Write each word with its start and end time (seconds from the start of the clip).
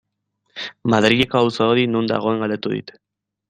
Madrileko 0.93 1.39
auzo 1.43 1.67
hori 1.75 1.87
non 1.93 2.11
dagoen 2.13 2.45
galdetu 2.45 2.77
dit. 2.77 2.95